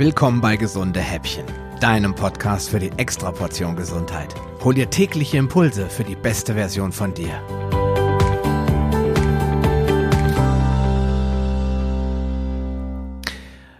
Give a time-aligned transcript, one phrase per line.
[0.00, 1.44] Willkommen bei Gesunde Häppchen,
[1.78, 4.34] deinem Podcast für die Extraportion Gesundheit.
[4.64, 7.28] Hol dir tägliche Impulse für die beste Version von dir.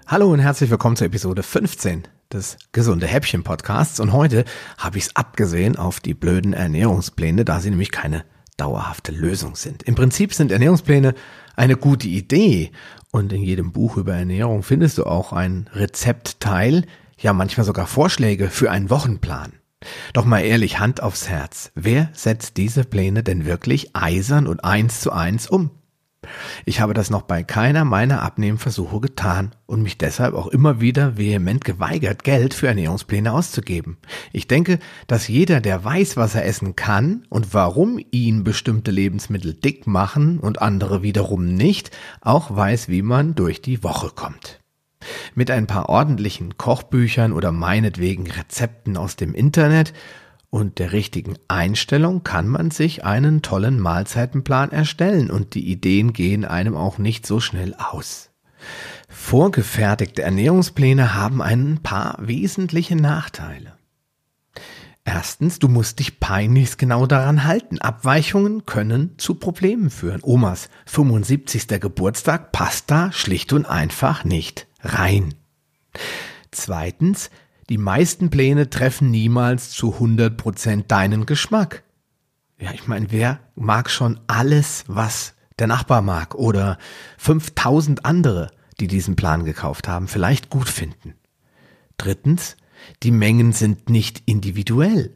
[0.06, 3.98] Hallo und herzlich willkommen zur Episode 15 des Gesunde Häppchen Podcasts.
[3.98, 4.44] Und heute
[4.76, 8.26] habe ich es abgesehen auf die blöden Ernährungspläne, da sie nämlich keine
[8.60, 9.82] dauerhafte Lösung sind.
[9.82, 11.14] Im Prinzip sind Ernährungspläne
[11.56, 12.70] eine gute Idee
[13.10, 16.84] und in jedem Buch über Ernährung findest du auch ein Rezeptteil,
[17.18, 19.54] ja manchmal sogar Vorschläge für einen Wochenplan.
[20.12, 25.00] Doch mal ehrlich, Hand aufs Herz, wer setzt diese Pläne denn wirklich eisern und eins
[25.00, 25.70] zu eins um?
[26.64, 31.16] Ich habe das noch bei keiner meiner Abnehmversuche getan und mich deshalb auch immer wieder
[31.16, 33.98] vehement geweigert, Geld für Ernährungspläne auszugeben.
[34.32, 39.54] Ich denke, dass jeder, der weiß, was er essen kann und warum ihn bestimmte Lebensmittel
[39.54, 44.60] dick machen und andere wiederum nicht, auch weiß, wie man durch die Woche kommt.
[45.34, 49.92] Mit ein paar ordentlichen Kochbüchern oder meinetwegen Rezepten aus dem Internet
[50.50, 56.44] und der richtigen Einstellung kann man sich einen tollen Mahlzeitenplan erstellen und die Ideen gehen
[56.44, 58.30] einem auch nicht so schnell aus.
[59.08, 63.74] Vorgefertigte Ernährungspläne haben ein paar wesentliche Nachteile.
[65.04, 67.78] Erstens, du musst dich peinlichst genau daran halten.
[67.78, 70.20] Abweichungen können zu Problemen führen.
[70.22, 71.80] Omas 75.
[71.80, 75.34] Geburtstag passt da schlicht und einfach nicht rein.
[76.50, 77.30] Zweitens,
[77.70, 81.84] die meisten Pläne treffen niemals zu 100 Prozent deinen Geschmack.
[82.58, 86.78] Ja, ich meine, wer mag schon alles, was der Nachbar mag oder
[87.18, 91.14] 5000 andere, die diesen Plan gekauft haben, vielleicht gut finden?
[91.96, 92.56] Drittens,
[93.04, 95.14] die Mengen sind nicht individuell.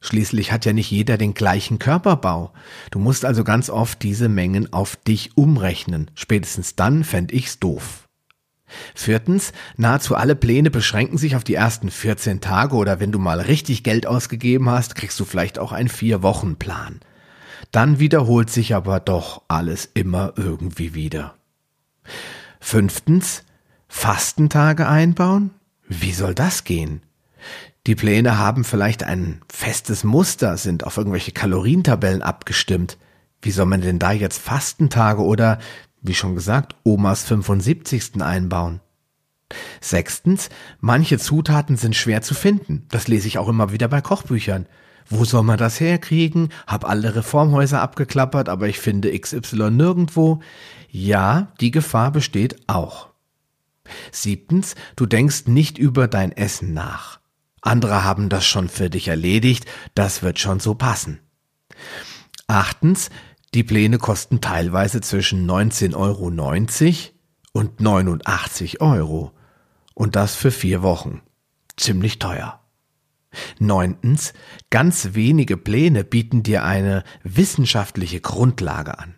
[0.00, 2.52] Schließlich hat ja nicht jeder den gleichen Körperbau.
[2.90, 6.10] Du musst also ganz oft diese Mengen auf dich umrechnen.
[6.14, 8.03] Spätestens dann fänd ich's doof.
[8.94, 13.40] Viertens, nahezu alle Pläne beschränken sich auf die ersten 14 Tage oder wenn du mal
[13.40, 17.00] richtig Geld ausgegeben hast, kriegst du vielleicht auch einen Vier-Wochen-Plan.
[17.70, 21.34] Dann wiederholt sich aber doch alles immer irgendwie wieder.
[22.60, 23.42] Fünftens,
[23.88, 25.50] Fastentage einbauen?
[25.88, 27.02] Wie soll das gehen?
[27.86, 32.96] Die Pläne haben vielleicht ein festes Muster, sind auf irgendwelche Kalorientabellen abgestimmt.
[33.42, 35.58] Wie soll man denn da jetzt Fastentage oder
[36.04, 38.22] wie schon gesagt, Omas 75.
[38.22, 38.80] einbauen.
[39.80, 40.50] Sechstens,
[40.80, 42.86] manche Zutaten sind schwer zu finden.
[42.90, 44.66] Das lese ich auch immer wieder bei Kochbüchern.
[45.08, 46.50] Wo soll man das herkriegen?
[46.66, 50.40] Hab alle Reformhäuser abgeklappert, aber ich finde XY nirgendwo.
[50.90, 53.08] Ja, die Gefahr besteht auch.
[54.12, 57.20] Siebtens, du denkst nicht über dein Essen nach.
[57.60, 61.20] Andere haben das schon für dich erledigt, das wird schon so passen.
[62.46, 63.10] Achtens,
[63.54, 66.30] die Pläne kosten teilweise zwischen 19,90 Euro
[67.52, 69.32] und 89 Euro.
[69.94, 71.22] Und das für vier Wochen.
[71.76, 72.60] Ziemlich teuer.
[73.58, 74.32] Neuntens,
[74.70, 79.14] ganz wenige Pläne bieten dir eine wissenschaftliche Grundlage an.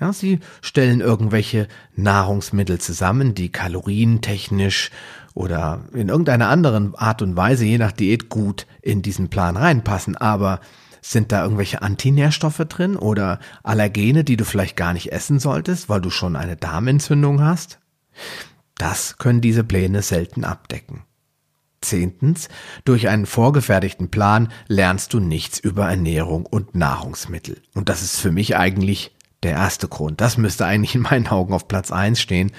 [0.00, 4.90] Ja, sie stellen irgendwelche Nahrungsmittel zusammen, die kalorientechnisch
[5.34, 10.16] oder in irgendeiner anderen Art und Weise, je nach Diät, gut in diesen Plan reinpassen,
[10.16, 10.60] aber
[11.12, 16.00] sind da irgendwelche Antinährstoffe drin oder Allergene, die du vielleicht gar nicht essen solltest, weil
[16.00, 17.78] du schon eine Darmentzündung hast?
[18.76, 21.04] Das können diese Pläne selten abdecken.
[21.80, 22.48] Zehntens,
[22.84, 27.62] durch einen vorgefertigten Plan lernst du nichts über Ernährung und Nahrungsmittel.
[27.74, 30.20] Und das ist für mich eigentlich der erste Grund.
[30.20, 32.52] Das müsste eigentlich in meinen Augen auf Platz eins stehen.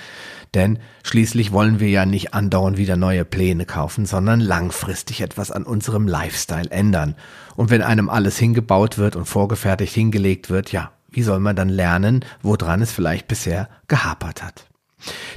[0.57, 5.61] Denn schließlich wollen wir ja nicht andauernd wieder neue Pläne kaufen, sondern langfristig etwas an
[5.61, 7.13] unserem Lifestyle ändern.
[7.55, 11.69] Und wenn einem alles hingebaut wird und vorgefertigt hingelegt wird, ja, wie soll man dann
[11.69, 14.65] lernen, woran es vielleicht bisher gehapert hat?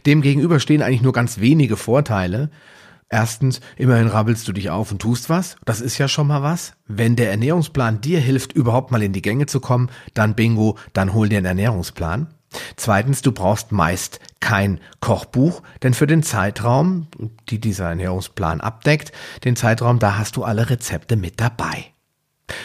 [0.06, 2.48] Demgegenüber stehen eigentlich nur ganz wenige Vorteile.
[3.10, 5.56] Erstens, immerhin rabbelst du dich auf und tust was.
[5.66, 6.72] Das ist ja schon mal was.
[6.86, 11.12] Wenn der Ernährungsplan dir hilft, überhaupt mal in die Gänge zu kommen, dann bingo, dann
[11.12, 12.28] hol dir einen Ernährungsplan.
[12.76, 17.08] Zweitens, du brauchst meist kein Kochbuch, denn für den Zeitraum,
[17.48, 19.12] die dieser Ernährungsplan abdeckt,
[19.44, 21.92] den Zeitraum, da hast du alle Rezepte mit dabei.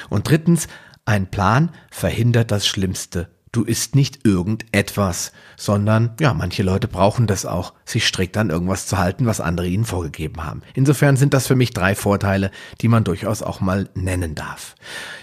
[0.09, 0.67] Und drittens,
[1.05, 3.34] ein Plan verhindert das Schlimmste.
[3.55, 8.85] Du isst nicht irgendetwas, sondern ja, manche Leute brauchen das auch, sich strikt an irgendwas
[8.85, 10.61] zu halten, was andere ihnen vorgegeben haben.
[10.73, 14.75] Insofern sind das für mich drei Vorteile, die man durchaus auch mal nennen darf.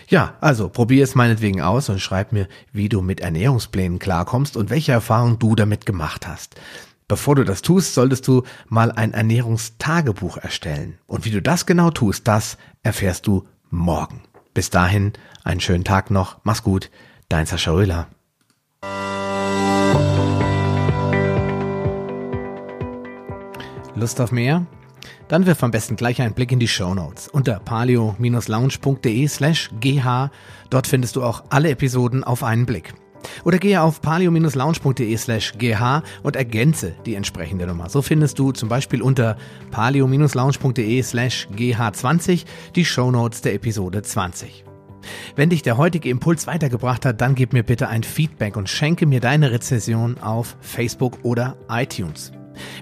[0.09, 4.71] Ja, also probier es meinetwegen aus und schreib mir, wie du mit Ernährungsplänen klarkommst und
[4.71, 6.55] welche Erfahrungen du damit gemacht hast.
[7.09, 10.97] Bevor du das tust, solltest du mal ein Ernährungstagebuch erstellen.
[11.07, 14.23] Und wie du das genau tust, das erfährst du morgen.
[14.55, 15.13] Bis dahin,
[15.45, 16.39] einen schönen Tag noch.
[16.45, 16.91] Mach's gut.
[17.29, 18.09] Dein Sascha Röhler.
[24.03, 24.67] Lust auf mehr?
[25.29, 30.29] Dann wirf am besten gleich einen Blick in die Show Notes unter palio-lounge.de slash gh.
[30.71, 32.95] Dort findest du auch alle Episoden auf einen Blick.
[33.45, 37.89] Oder gehe auf palio-lounge.de slash gh und ergänze die entsprechende Nummer.
[37.89, 39.37] So findest du zum Beispiel unter
[39.71, 42.45] palio-lounge.de slash gh20
[42.75, 44.65] die Shownotes der Episode 20.
[45.37, 49.07] Wenn dich der heutige Impuls weitergebracht hat, dann gib mir bitte ein Feedback und schenke
[49.07, 52.33] mir deine Rezension auf Facebook oder iTunes.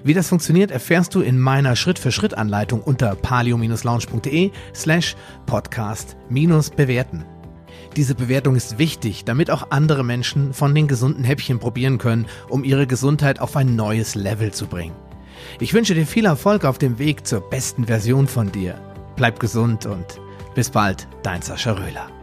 [0.03, 5.15] Wie das funktioniert, erfährst du in meiner Schritt-für-Schritt-Anleitung unter palio-lounge.de slash
[5.45, 7.25] podcast-bewerten.
[7.95, 12.63] Diese Bewertung ist wichtig, damit auch andere Menschen von den gesunden Häppchen probieren können, um
[12.63, 14.95] ihre Gesundheit auf ein neues Level zu bringen.
[15.59, 18.75] Ich wünsche dir viel Erfolg auf dem Weg zur besten Version von dir.
[19.15, 20.21] Bleib gesund und
[20.53, 22.20] bis bald, dein Sascha Röhler.